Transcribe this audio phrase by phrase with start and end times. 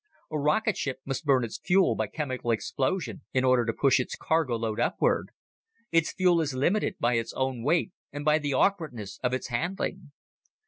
[0.31, 4.55] A rocketship must burn its fuel by chemical explosion in order to push its cargo
[4.55, 5.29] load upward.
[5.91, 10.11] Its fuel is limited by its own weight and by the awkwardness of its handling.